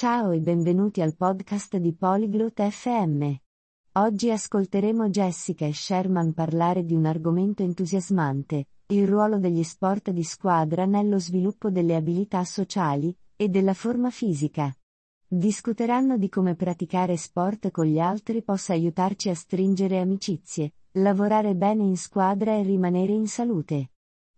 Ciao 0.00 0.30
e 0.30 0.40
benvenuti 0.40 1.02
al 1.02 1.14
podcast 1.14 1.76
di 1.76 1.92
Polyglot 1.92 2.66
FM. 2.70 3.34
Oggi 3.98 4.30
ascolteremo 4.30 5.10
Jessica 5.10 5.66
e 5.66 5.74
Sherman 5.74 6.32
parlare 6.32 6.86
di 6.86 6.94
un 6.94 7.04
argomento 7.04 7.62
entusiasmante, 7.62 8.68
il 8.86 9.06
ruolo 9.06 9.38
degli 9.38 9.62
sport 9.62 10.10
di 10.10 10.22
squadra 10.22 10.86
nello 10.86 11.18
sviluppo 11.18 11.68
delle 11.68 11.96
abilità 11.96 12.42
sociali 12.44 13.14
e 13.36 13.50
della 13.50 13.74
forma 13.74 14.08
fisica. 14.08 14.74
Discuteranno 15.28 16.16
di 16.16 16.30
come 16.30 16.54
praticare 16.54 17.18
sport 17.18 17.70
con 17.70 17.84
gli 17.84 17.98
altri 17.98 18.42
possa 18.42 18.72
aiutarci 18.72 19.28
a 19.28 19.34
stringere 19.34 20.00
amicizie, 20.00 20.72
lavorare 20.92 21.54
bene 21.54 21.82
in 21.82 21.98
squadra 21.98 22.56
e 22.56 22.62
rimanere 22.62 23.12
in 23.12 23.26
salute. 23.26 23.90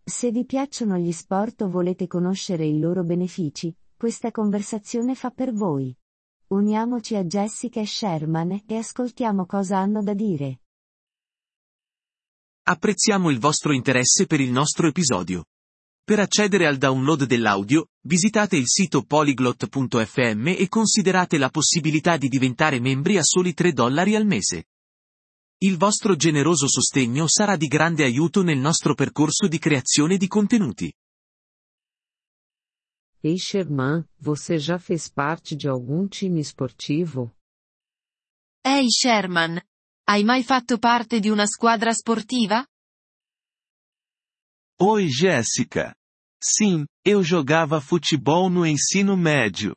Se 0.02 0.32
vi 0.32 0.44
piacciono 0.44 0.96
gli 0.96 1.12
sport 1.12 1.62
o 1.62 1.68
volete 1.68 2.08
conoscere 2.08 2.66
i 2.66 2.80
loro 2.80 3.04
benefici, 3.04 3.72
questa 4.02 4.32
conversazione 4.32 5.14
fa 5.14 5.30
per 5.30 5.52
voi. 5.52 5.96
Uniamoci 6.48 7.14
a 7.14 7.22
Jessica 7.22 7.78
e 7.78 7.86
Sherman 7.86 8.64
e 8.66 8.76
ascoltiamo 8.76 9.46
cosa 9.46 9.78
hanno 9.78 10.02
da 10.02 10.12
dire. 10.12 10.62
Apprezziamo 12.64 13.30
il 13.30 13.38
vostro 13.38 13.72
interesse 13.72 14.26
per 14.26 14.40
il 14.40 14.50
nostro 14.50 14.88
episodio. 14.88 15.44
Per 16.02 16.18
accedere 16.18 16.66
al 16.66 16.78
download 16.78 17.26
dell'audio, 17.26 17.90
visitate 18.00 18.56
il 18.56 18.66
sito 18.66 19.04
polyglot.fm 19.04 20.48
e 20.48 20.66
considerate 20.66 21.38
la 21.38 21.50
possibilità 21.50 22.16
di 22.16 22.26
diventare 22.26 22.80
membri 22.80 23.18
a 23.18 23.22
soli 23.22 23.54
3 23.54 23.72
dollari 23.72 24.16
al 24.16 24.26
mese. 24.26 24.64
Il 25.58 25.76
vostro 25.76 26.16
generoso 26.16 26.66
sostegno 26.66 27.28
sarà 27.28 27.54
di 27.54 27.68
grande 27.68 28.02
aiuto 28.02 28.42
nel 28.42 28.58
nostro 28.58 28.94
percorso 28.94 29.46
di 29.46 29.60
creazione 29.60 30.16
di 30.16 30.26
contenuti. 30.26 30.92
Ei 33.24 33.38
Sherman, 33.38 34.04
você 34.18 34.58
já 34.58 34.80
fez 34.80 35.08
parte 35.08 35.54
de 35.54 35.68
algum 35.68 36.08
time 36.08 36.40
esportivo? 36.40 37.32
Ehi 38.66 38.88
Sherman, 38.90 39.60
hai 40.08 40.24
mai 40.24 40.42
fatto 40.42 40.76
parte 40.76 41.20
di 41.20 41.30
una 41.30 41.46
squadra 41.46 41.92
sportiva? 41.94 42.66
Oi 44.80 45.06
Jéssica. 45.08 45.94
Sim, 46.42 46.84
eu 47.04 47.22
jogava 47.22 47.80
futebol 47.80 48.50
no 48.50 48.66
ensino 48.66 49.16
médio. 49.16 49.76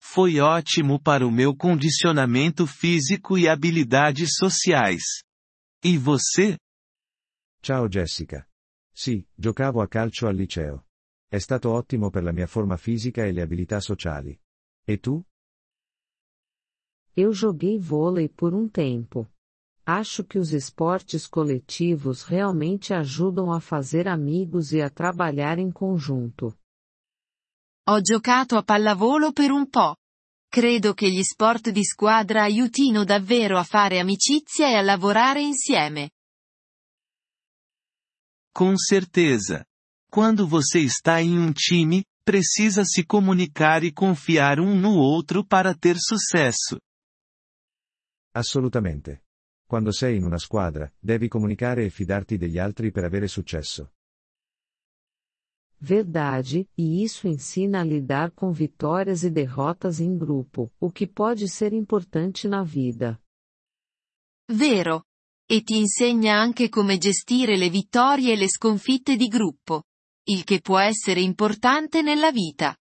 Foi 0.00 0.40
ótimo 0.40 0.98
para 0.98 1.26
o 1.26 1.30
meu 1.30 1.54
condicionamento 1.54 2.66
físico 2.66 3.36
e 3.36 3.46
habilidades 3.46 4.30
sociais. 4.38 5.02
E 5.84 5.98
você? 5.98 6.56
Ciao 7.60 7.86
Jessica. 7.86 8.48
Sì, 8.94 9.26
giocavo 9.36 9.82
a 9.82 9.86
calcio 9.86 10.26
al 10.26 10.34
liceo. 10.34 10.87
È 11.30 11.36
stato 11.38 11.70
ottimo 11.72 12.08
per 12.08 12.22
la 12.22 12.32
mia 12.32 12.46
forma 12.46 12.78
fisica 12.78 13.22
e 13.26 13.32
le 13.32 13.42
abilità 13.42 13.80
sociali. 13.80 14.34
E 14.82 14.98
tu? 14.98 15.22
Eu 17.14 17.32
joguei 17.32 17.78
vôlei 17.78 18.30
por 18.30 18.54
um 18.54 18.66
tempo. 18.66 19.30
Acho 19.84 20.24
que 20.24 20.38
os 20.38 20.52
esportes 20.52 21.26
coletivos 21.26 22.22
realmente 22.22 22.94
ajudam 22.94 23.52
a 23.52 23.60
fazer 23.60 24.08
amigos 24.08 24.72
e 24.72 24.80
a 24.80 24.88
trabalhar 24.88 25.58
em 25.58 25.70
conjunto. 25.70 26.58
Ho 27.86 28.00
giocato 28.00 28.56
a 28.56 28.62
pallavolo 28.62 29.30
per 29.30 29.50
un 29.50 29.68
po'. 29.68 29.96
Credo 30.50 30.94
che 30.94 31.10
gli 31.10 31.22
sport 31.22 31.68
di 31.70 31.84
squadra 31.84 32.44
aiutino 32.44 33.04
davvero 33.04 33.58
a 33.58 33.64
fare 33.64 33.98
amicizia 33.98 34.68
e 34.70 34.76
a 34.76 34.82
lavorare 34.82 35.42
insieme. 35.42 36.10
Com 38.50 38.76
certeza. 38.78 39.66
Quando 40.10 40.48
você 40.48 40.80
está 40.80 41.20
em 41.20 41.38
um 41.38 41.52
time, 41.52 42.02
precisa 42.24 42.82
se 42.84 43.04
comunicar 43.04 43.84
e 43.84 43.92
confiar 43.92 44.58
um 44.58 44.74
no 44.74 44.94
outro 44.94 45.44
para 45.44 45.74
ter 45.74 45.96
sucesso. 45.98 46.78
Assolutamente. 48.34 49.22
Quando 49.66 49.92
sei 49.92 50.16
in 50.16 50.24
una 50.24 50.38
squadra, 50.38 50.90
devi 50.98 51.28
comunicare 51.28 51.84
e 51.84 51.90
fidarti 51.90 52.38
degli 52.38 52.58
altri 52.58 52.90
per 52.90 53.04
avere 53.04 53.28
successo. 53.28 53.90
Verdade, 55.78 56.66
e 56.76 57.02
isso 57.04 57.28
ensina 57.28 57.80
a 57.80 57.84
lidar 57.84 58.32
com 58.32 58.50
vitórias 58.50 59.22
e 59.22 59.30
derrotas 59.30 60.00
em 60.00 60.16
grupo, 60.16 60.72
o 60.80 60.90
que 60.90 61.06
pode 61.06 61.48
ser 61.48 61.72
importante 61.72 62.48
na 62.48 62.64
vida. 62.64 63.20
Vero. 64.50 65.04
E 65.50 65.62
ti 65.62 65.78
insegna 65.78 66.34
anche 66.34 66.68
come 66.68 66.98
gestire 66.98 67.56
le 67.56 67.70
vittorie 67.70 68.32
e 68.32 68.36
le 68.36 68.48
sconfitte 68.48 69.16
di 69.16 69.28
gruppo. 69.28 69.84
Il 70.30 70.44
che 70.44 70.60
può 70.60 70.78
essere 70.78 71.22
importante 71.22 72.02
nella 72.02 72.30
vita. 72.30 72.76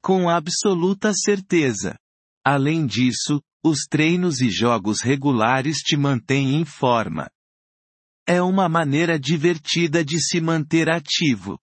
Com 0.00 0.28
absoluta 0.28 1.12
certeza. 1.12 1.98
Além 2.46 2.86
disso, 2.86 3.42
os 3.60 3.86
treinos 3.88 4.40
e 4.40 4.48
jogos 4.48 5.02
regulares 5.02 5.78
te 5.78 5.96
mantêm 5.96 6.54
em 6.54 6.64
forma. 6.64 7.28
É 8.24 8.40
uma 8.40 8.68
maneira 8.68 9.18
divertida 9.18 10.04
de 10.04 10.20
se 10.20 10.40
manter 10.40 10.88
ativo. 10.88 11.58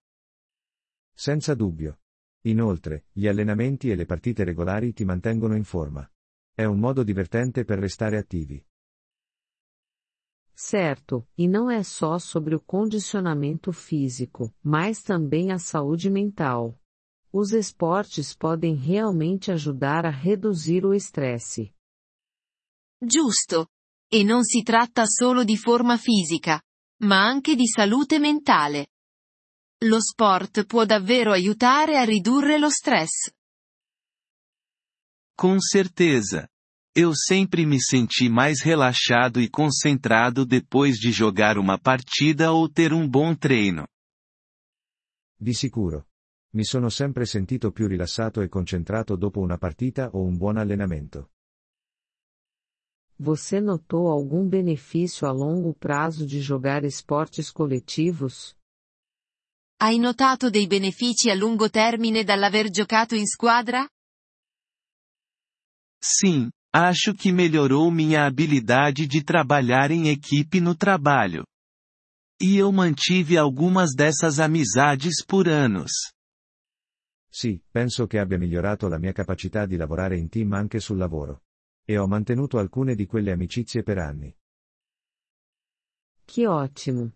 Senza 1.15 1.55
dubbio. 1.55 1.99
Inoltre, 2.41 3.05
gli 3.13 3.27
allenamenti 3.27 3.89
e 3.89 3.95
le 3.95 4.05
partite 4.05 4.43
regolari 4.43 4.91
ti 4.91 5.05
mantengono 5.05 5.55
in 5.55 5.63
forma. 5.63 6.05
È 6.53 6.65
un 6.65 6.79
modo 6.79 7.01
divertente 7.01 7.63
per 7.63 7.79
restare 7.79 8.17
attivi. 8.17 8.61
Certo, 10.59 11.23
e 11.37 11.47
não 11.47 11.69
é 11.69 11.83
só 11.83 12.17
sobre 12.17 12.55
o 12.55 12.59
condicionamento 12.59 13.71
físico, 13.71 14.51
mas 14.63 15.03
também 15.03 15.51
a 15.51 15.59
saúde 15.59 16.09
mental. 16.09 16.81
Os 17.31 17.51
esportes 17.51 18.33
podem 18.33 18.73
realmente 18.73 19.51
ajudar 19.51 20.03
a 20.03 20.09
reduzir 20.09 20.83
o 20.83 20.95
estresse. 20.95 21.71
Giusto. 22.99 23.67
E 24.09 24.23
non 24.23 24.43
si 24.43 24.63
tratta 24.63 25.05
solo 25.05 25.43
di 25.43 25.57
forma 25.57 25.95
fisica, 25.97 26.59
ma 27.03 27.27
anche 27.27 27.55
di 27.55 27.67
salute 27.67 28.17
mentale. 28.17 28.87
Lo 29.85 29.99
sport 30.01 30.65
può 30.65 30.85
davvero 30.85 31.33
aiutare 31.33 31.97
a 31.99 32.03
ridurre 32.03 32.57
lo 32.57 32.69
stress. 32.71 33.31
Com 35.35 35.59
certeza. 35.59 36.49
Eu 36.99 37.13
sempre 37.13 37.63
me 37.63 37.79
senti 37.79 38.27
mais 38.27 38.59
relaxado 38.59 39.39
e 39.39 39.47
concentrado 39.47 40.43
depois 40.43 40.95
de 40.95 41.11
jogar 41.11 41.59
uma 41.59 41.77
partida 41.77 42.51
ou 42.51 42.67
ter 42.67 42.91
um 42.91 43.07
bom 43.07 43.35
treino. 43.35 43.85
Di 45.39 45.53
sicuro. 45.53 46.07
Mi 46.55 46.65
sono 46.65 46.89
sempre 46.89 47.27
sentito 47.27 47.71
più 47.71 47.85
rilassato 47.85 48.41
e 48.41 48.47
concentrato 48.49 49.15
dopo 49.15 49.39
una 49.39 49.59
partita 49.59 50.09
o 50.13 50.23
un 50.23 50.37
buon 50.37 50.57
allenamento. 50.57 51.29
Você 53.19 53.61
notou 53.61 54.09
algum 54.09 54.47
benefício 54.47 55.27
a 55.27 55.31
longo 55.31 55.75
prazo 55.75 56.25
de 56.25 56.41
jogar 56.41 56.83
esportes 56.83 57.51
coletivos? 57.51 58.57
Hai 59.79 59.99
notato 59.99 60.49
dei 60.49 60.65
benefici 60.65 61.29
a 61.29 61.35
lungo 61.35 61.69
termine 61.69 62.23
dall'aver 62.23 62.71
giocato 62.71 63.13
in 63.13 63.27
squadra? 63.27 63.87
Sim, 65.99 66.49
acho 66.73 67.13
que 67.13 67.31
melhorou 67.31 67.89
minha 67.89 68.25
habilidade 68.25 69.07
de 69.07 69.23
trabalhar 69.23 69.91
em 69.91 70.09
equipe 70.09 70.59
no 70.59 70.75
trabalho. 70.75 71.43
E 72.39 72.57
eu 72.57 72.71
mantive 72.71 73.37
algumas 73.37 73.95
dessas 73.95 74.39
amizades 74.39 75.25
por 75.25 75.47
anos. 75.47 75.91
Sì, 77.29 77.61
penso 77.71 78.07
che 78.07 78.19
abbia 78.19 78.37
migliorato 78.37 78.87
la 78.87 78.97
mia 78.97 79.11
capacità 79.11 79.65
di 79.65 79.75
lavorare 79.75 80.17
in 80.17 80.29
team 80.29 80.53
anche 80.53 80.79
sul 80.79 80.97
lavoro. 80.97 81.43
E 81.83 81.97
ho 81.97 82.07
mantenuto 82.07 82.57
alcune 82.57 82.95
di 82.95 83.05
quelle 83.05 83.31
amicizie 83.31 83.81
per 83.83 83.97
anni. 83.97 84.35
Que 86.25 86.45
ótimo! 86.47 87.13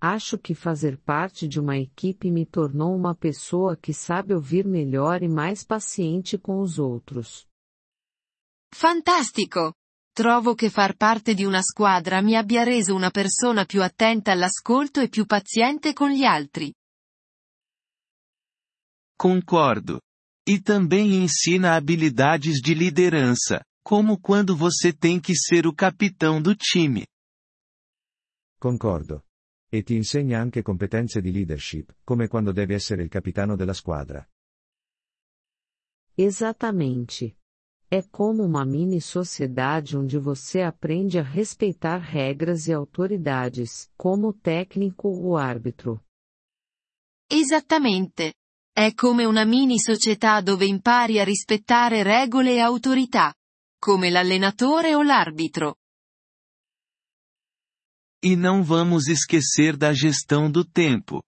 Acho 0.00 0.38
que 0.38 0.54
fazer 0.54 0.96
parte 0.98 1.48
de 1.48 1.58
uma 1.58 1.76
equipe 1.76 2.30
me 2.30 2.46
tornou 2.46 2.94
uma 2.94 3.14
pessoa 3.14 3.76
que 3.76 3.92
sabe 3.92 4.32
ouvir 4.32 4.64
melhor 4.64 5.22
e 5.22 5.28
mais 5.28 5.64
paciente 5.64 6.38
com 6.38 6.60
os 6.60 6.78
outros. 6.78 7.48
Fantastico! 8.70 9.74
Trovo 10.12 10.54
che 10.54 10.68
far 10.68 10.96
parte 10.96 11.34
di 11.34 11.44
una 11.44 11.62
squadra 11.62 12.20
mi 12.20 12.34
abbia 12.36 12.64
reso 12.64 12.94
una 12.94 13.10
persona 13.10 13.64
più 13.64 13.82
attenta 13.82 14.32
all'ascolto 14.32 15.00
e 15.00 15.08
più 15.08 15.26
paziente 15.26 15.92
con 15.92 16.10
gli 16.10 16.24
altri. 16.24 16.74
Concordo. 19.16 20.00
E 20.44 20.60
também 20.60 21.22
ensina 21.22 21.74
habilidades 21.74 22.60
de 22.60 22.74
liderança, 22.74 23.62
como 23.84 24.18
quando 24.18 24.56
você 24.56 24.92
tem 24.92 25.20
que 25.20 25.34
ser 25.36 25.66
o 25.66 25.74
capitão 25.74 26.40
do 26.40 26.54
time. 26.56 27.06
Concordo. 28.58 29.22
E 29.70 29.82
ti 29.82 29.94
insegna 29.94 30.40
anche 30.40 30.62
competenze 30.62 31.20
di 31.20 31.30
leadership, 31.30 31.94
come 32.02 32.26
quando 32.26 32.52
devi 32.52 32.74
essere 32.74 33.02
il 33.02 33.08
capitano 33.08 33.54
della 33.54 33.74
squadra. 33.74 34.26
Exatamente. 36.14 37.37
É 37.90 38.02
como 38.02 38.44
uma 38.44 38.66
mini 38.66 39.00
sociedade 39.00 39.96
onde 39.96 40.18
você 40.18 40.60
aprende 40.60 41.18
a 41.18 41.22
respeitar 41.22 41.96
regras 41.96 42.68
e 42.68 42.72
autoridades, 42.72 43.90
como 43.96 44.28
o 44.28 44.32
técnico 44.34 45.08
ou 45.08 45.38
árbitro. 45.38 45.98
Esattamente. 47.30 48.34
È 48.74 48.92
come 48.92 49.24
una 49.24 49.44
mini 49.44 49.80
società 49.80 50.42
dove 50.42 50.66
impari 50.66 51.18
a 51.18 51.24
rispettare 51.24 52.02
regole 52.02 52.56
e 52.56 52.60
autorità. 52.60 53.34
Come 53.78 54.10
l'allenatore 54.10 54.94
o 54.94 55.02
l'arbitro. 55.02 55.76
E 58.22 58.36
não 58.36 58.62
vamos 58.62 59.08
esquecer 59.08 59.76
da 59.76 59.94
gestão 59.94 60.50
do 60.50 60.62
tempo. 60.64 61.22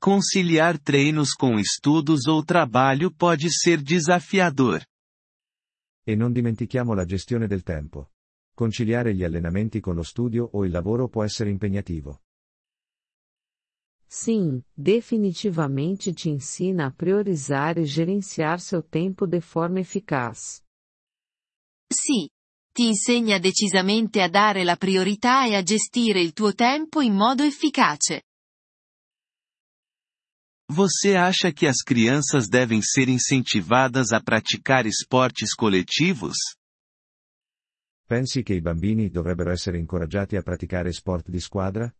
Conciliar 0.00 0.78
treinos 0.78 1.34
com 1.34 1.58
estudos 1.58 2.26
ou 2.26 2.42
trabalho 2.42 3.12
pode 3.14 3.50
ser 3.52 3.82
desafiador. 3.82 4.82
E 6.08 6.14
non 6.14 6.32
dimentichiamo 6.32 6.94
la 6.94 7.04
gestione 7.04 7.46
del 7.46 7.62
tempo. 7.62 8.12
Conciliare 8.54 9.14
gli 9.14 9.24
allenamenti 9.24 9.78
con 9.78 9.94
lo 9.94 10.02
studio 10.02 10.48
o 10.54 10.64
il 10.64 10.70
lavoro 10.70 11.10
può 11.10 11.22
essere 11.22 11.50
impegnativo. 11.50 12.22
Sim, 14.06 14.58
definitivamente 14.72 16.14
te 16.14 16.30
ensina 16.30 16.86
a 16.86 16.92
priorizar 16.92 17.76
e 17.76 17.82
gerenciar 17.82 18.58
seu 18.58 18.88
tempo 18.88 19.26
de 19.26 19.42
forma 19.42 19.80
eficaz. 19.80 20.62
Sì. 21.86 22.26
Ti 22.72 22.86
insegna 22.86 23.38
decisamente 23.38 24.22
a 24.22 24.30
dare 24.30 24.64
la 24.64 24.76
priorità 24.76 25.46
e 25.46 25.56
a 25.56 25.62
gestire 25.62 26.22
il 26.22 26.32
tuo 26.32 26.54
tempo 26.54 27.02
in 27.02 27.12
modo 27.12 27.42
efficace. 27.42 28.27
Você 30.70 31.16
acha 31.16 31.50
que 31.50 31.66
as 31.66 31.82
crianças 31.82 32.46
devem 32.46 32.82
ser 32.82 33.08
incentivadas 33.08 34.12
a 34.12 34.20
praticar 34.20 34.84
esportes 34.84 35.54
coletivos? 35.54 36.36
Pensi 38.06 38.42
che 38.42 38.54
i 38.54 38.60
bambini 38.60 39.08
dovrebbero 39.08 39.50
essere 39.50 39.78
incoraggiati 39.78 40.36
a 40.36 40.42
praticare 40.42 40.90
sport 40.92 41.30
di 41.30 41.40
squadra? 41.40 41.90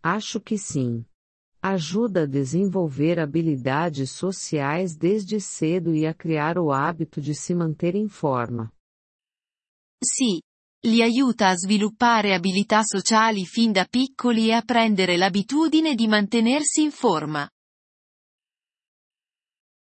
Acho 0.00 0.40
que 0.40 0.56
sim. 0.56 1.04
Ajuda 1.60 2.22
a 2.22 2.26
desenvolver 2.26 3.18
habilidades 3.18 4.12
sociais 4.12 4.96
desde 4.96 5.40
cedo 5.40 5.92
e 5.92 6.06
a 6.06 6.14
criar 6.14 6.56
o 6.56 6.70
hábito 6.70 7.20
de 7.20 7.34
se 7.34 7.52
manter 7.52 7.96
em 7.96 8.06
forma. 8.06 8.72
Sì. 10.04 10.40
Li 10.86 11.02
aiuta 11.02 11.48
a 11.48 11.56
sviluppare 11.56 12.32
abilità 12.32 12.82
sociali 12.84 13.44
fin 13.44 13.72
da 13.72 13.86
piccoli 13.86 14.50
e 14.50 14.52
a 14.52 14.62
prendere 14.62 15.16
l'abitudine 15.16 15.96
di 15.96 16.06
mantenersi 16.06 16.82
in 16.82 16.92
forma. 16.92 17.50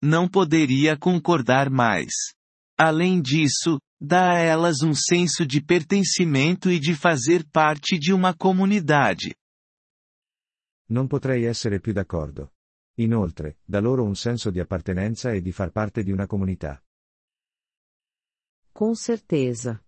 Não 0.02 0.28
poderia 0.28 0.98
concordar 0.98 1.70
mais. 1.70 2.34
Além 2.76 3.22
disso, 3.22 3.80
dá 4.02 4.32
a 4.32 4.40
elas 4.40 4.82
um 4.82 4.96
senso 4.96 5.46
de 5.46 5.62
pertencimento 5.64 6.72
e 6.72 6.80
de 6.80 6.96
fazer 6.96 7.46
parte 7.52 8.00
de 8.00 8.12
uma 8.12 8.34
comunidade. 8.34 9.36
Non 10.90 11.06
potrei 11.08 11.46
essere 11.46 11.80
più 11.80 11.94
d'accordo. 11.94 12.54
Inoltre, 12.96 13.60
dà 13.64 13.80
loro 13.80 14.04
un 14.04 14.16
senso 14.16 14.50
di 14.50 14.60
appartenenza 14.60 15.34
e 15.34 15.42
di 15.42 15.52
far 15.52 15.70
parte 15.70 16.02
di 16.02 16.12
una 16.12 16.26
comunità. 16.26 16.82
Com 18.72 18.96
certeza. 18.96 19.84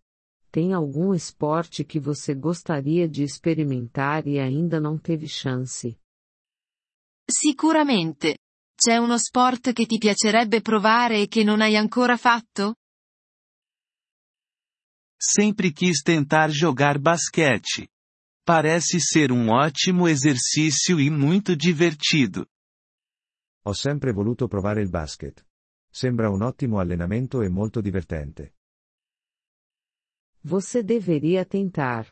Tem 0.52 0.74
algum 0.74 1.14
esporte 1.14 1.86
que 1.86 1.98
você 1.98 2.36
gostaria 2.36 3.08
de 3.08 3.24
experimentar 3.24 4.28
e 4.28 4.38
ainda 4.38 4.82
não 4.82 4.98
teve 4.98 5.26
chance? 5.26 5.98
Sicuramente. 7.26 8.38
C'è 8.76 8.98
uno 8.98 9.18
sport 9.18 9.72
che 9.72 9.86
ti 9.86 9.98
piacerebbe 9.98 10.60
provare 10.60 11.22
e 11.22 11.28
che 11.30 11.46
non 11.46 11.62
hai 11.62 11.78
ancora 11.78 12.18
fatto? 12.18 12.76
Sempre 15.18 15.72
quis 15.72 16.02
tentar 16.02 16.50
jogar 16.50 17.00
basquete. 17.00 17.88
Parece 18.44 19.00
ser 19.00 19.32
um 19.32 19.50
ótimo 19.52 20.10
exercício 20.10 21.00
e 21.00 21.10
muito 21.10 21.56
divertido. 21.56 22.46
Ho 23.66 23.74
sempre 23.74 24.12
voluto 24.12 24.48
provare 24.48 24.82
il 24.82 24.90
basket. 24.90 25.46
Sembra 25.90 26.30
un 26.30 26.42
ottimo 26.42 26.80
allenamento 26.80 27.42
e 27.42 27.50
molto 27.50 27.80
divertente. 27.80 28.56
Você 30.44 30.82
deveria 30.82 31.46
tentar. 31.46 32.12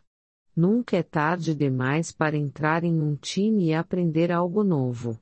Nunca 0.55 0.97
é 0.97 1.03
tarde 1.03 1.55
demais 1.55 2.11
para 2.11 2.37
entrar 2.37 2.83
em 2.83 3.01
um 3.01 3.15
time 3.15 3.69
e 3.69 3.73
aprender 3.73 4.31
algo 4.31 4.63
novo. 4.63 5.19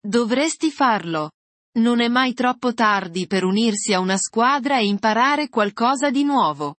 Dovresti 0.00 0.70
farlo. 0.70 1.30
Non 1.78 2.00
è 2.00 2.08
mai 2.08 2.34
troppo 2.34 2.74
tardi 2.74 3.26
per 3.26 3.44
unirsi 3.44 3.94
a 3.94 4.00
una 4.00 4.16
squadra 4.16 4.78
e 4.78 4.86
imparare 4.86 5.48
qualcosa 5.48 6.10
di 6.10 6.22
nuovo. 6.22 6.76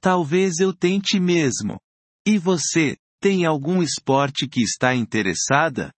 Talvez 0.00 0.60
eu 0.60 0.74
tente 0.74 1.18
mesmo. 1.18 1.80
E 2.26 2.38
você, 2.38 2.96
tem 3.20 3.44
algum 3.44 3.82
esporte 3.82 4.46
que 4.46 4.62
está 4.62 4.94
interessada? 4.94 5.92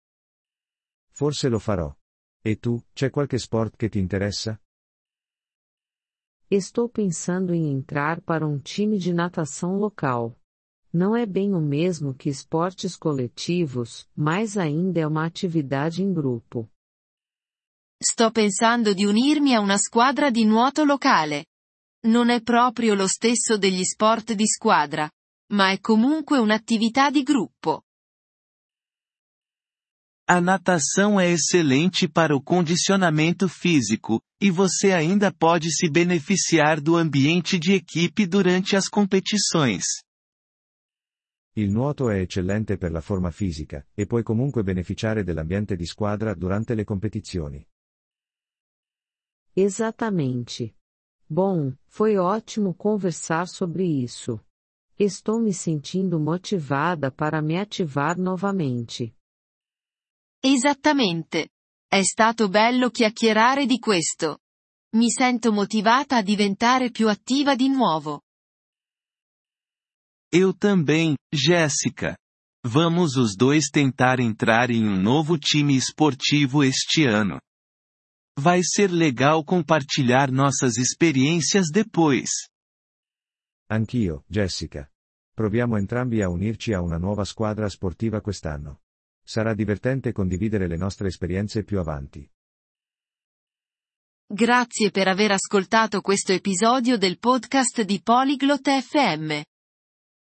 Forse 1.12 1.50
lo 1.50 1.60
farò. 1.60 1.94
E 2.42 2.56
tu, 2.56 2.82
c'è 2.94 3.10
qualche 3.10 3.38
sport 3.38 3.76
che 3.76 3.90
ti 3.90 4.00
interessa? 4.00 4.60
Estou 6.50 6.88
pensando 6.88 7.56
em 7.56 7.72
entrar 7.72 8.22
para 8.22 8.46
um 8.46 8.60
time 8.60 9.00
de 9.00 9.12
natação 9.12 9.78
local. 9.78 10.38
Não 10.94 11.16
é 11.16 11.26
bem 11.26 11.56
o 11.56 11.60
mesmo 11.60 12.14
que 12.14 12.30
esportes 12.30 12.96
coletivos, 12.96 14.08
mas 14.16 14.56
ainda 14.56 15.00
é 15.00 15.08
uma 15.08 15.26
atividade 15.26 16.04
em 16.04 16.14
grupo. 16.14 16.70
Sto 18.00 18.32
pensando 18.32 18.94
di 18.94 19.06
unirmi 19.06 19.56
a 19.56 19.60
una 19.60 19.78
squadra 19.80 20.30
di 20.30 20.46
nuoto 20.46 20.84
locale. 20.84 21.48
Non 22.06 22.30
è 22.30 22.42
proprio 22.44 22.94
lo 22.94 23.08
stesso 23.08 23.58
degli 23.58 23.84
sport 23.84 24.34
di 24.34 24.46
squadra, 24.46 25.10
ma 25.54 25.72
è 25.72 25.80
comunque 25.80 26.38
un'attività 26.38 27.10
di 27.10 27.24
gruppo. 27.24 27.85
A 30.28 30.42
natação 30.42 31.20
é 31.20 31.30
excelente 31.30 32.08
para 32.08 32.36
o 32.36 32.42
condicionamento 32.42 33.48
físico, 33.48 34.20
e 34.42 34.50
você 34.50 34.92
ainda 34.92 35.32
pode 35.32 35.70
se 35.72 35.88
beneficiar 35.88 36.82
do 36.82 36.96
ambiente 36.96 37.60
de 37.60 37.74
equipe 37.74 38.26
durante 38.26 38.76
as 38.76 38.90
competições. 38.90 39.84
Il 41.56 41.72
nuoto 41.72 42.10
è 42.10 42.22
eccellente 42.22 42.76
per 42.76 42.92
la 42.92 43.02
forma 43.02 43.30
fisica, 43.30 43.86
e 43.96 44.08
puoi 44.08 44.24
comunque 44.24 44.64
beneficiare 44.64 45.24
dell'ambiente 45.24 45.76
di 45.76 45.86
squadra 45.86 46.34
durante 46.34 46.74
le 46.74 46.84
competizioni. 46.84 47.64
Exatamente. 49.56 50.76
Bom, 51.28 51.72
foi 51.86 52.18
ótimo 52.18 52.74
conversar 52.74 53.48
sobre 53.48 53.84
isso. 53.84 54.44
Estou 54.98 55.40
me 55.40 55.54
sentindo 55.54 56.20
motivada 56.20 57.12
para 57.12 57.44
me 57.44 57.60
ativar 57.60 58.18
novamente. 58.18 59.15
Esattamente. 60.48 61.50
È 61.88 62.04
stato 62.04 62.50
bello 62.50 62.92
chiacchierare 62.92 63.66
di 63.66 63.80
questo. 63.80 64.42
Mi 64.96 65.10
sento 65.10 65.52
motivata 65.52 66.18
a 66.18 66.22
diventare 66.22 66.92
più 66.92 67.10
attiva 67.10 67.56
di 67.56 67.68
nuovo. 67.68 68.22
Eu 70.32 70.54
também, 70.56 71.16
Jéssica. 71.34 72.16
Vamos 72.64 73.16
os 73.16 73.36
dois 73.36 73.70
tentar 73.72 74.20
entrar 74.20 74.70
em 74.70 74.88
um 74.88 75.02
novo 75.02 75.40
time 75.40 75.76
esportivo 75.76 76.64
este 76.64 77.08
ano. 77.08 77.42
Vai 78.40 78.62
ser 78.62 78.92
legal 78.92 79.44
compartilhar 79.44 80.32
nossas 80.32 80.78
experiências 80.78 81.72
depois. 81.72 82.30
Anch'io, 83.68 84.24
Jessica. 84.30 84.88
Proviamo 85.34 85.76
entrambi 85.78 86.22
a 86.22 86.30
unirci 86.30 86.72
a 86.72 86.82
una 86.82 87.00
nuova 87.00 87.26
squadra 87.26 87.68
sportiva 87.68 88.22
quest'anno. 88.22 88.85
Sarà 89.28 89.56
divertente 89.56 90.12
condividere 90.12 90.68
le 90.68 90.78
nostre 90.78 91.08
esperienze 91.08 91.64
più 91.64 91.80
avanti. 91.80 92.30
Grazie 94.28 94.92
per 94.92 95.08
aver 95.08 95.32
ascoltato 95.32 96.02
questo 96.02 96.32
episodio 96.32 96.96
del 96.98 97.18
podcast 97.18 97.82
di 97.82 98.04
Polyglot 98.04 98.70
FM. 98.70 99.42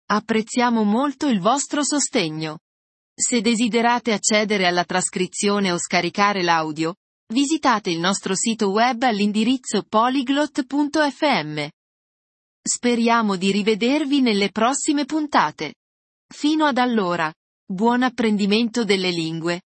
Apprezziamo 0.08 0.84
molto 0.84 1.28
il 1.28 1.42
vostro 1.42 1.84
sostegno. 1.84 2.60
Se 3.14 3.42
desiderate 3.42 4.14
accedere 4.14 4.66
alla 4.66 4.86
trascrizione 4.86 5.74
o 5.74 5.78
scaricare 5.78 6.42
l'audio, 6.42 6.96
visitate 7.34 7.90
il 7.90 8.00
nostro 8.00 8.34
sito 8.34 8.70
web 8.70 9.02
all'indirizzo 9.04 9.84
polyglot.fm. 9.84 11.68
Speriamo 12.62 13.36
di 13.36 13.52
rivedervi 13.52 14.22
nelle 14.22 14.52
prossime 14.52 15.04
puntate. 15.04 15.74
Fino 16.34 16.66
ad 16.66 16.78
allora. 16.78 17.34
Buon 17.68 18.04
apprendimento 18.04 18.84
delle 18.84 19.10
lingue. 19.10 19.62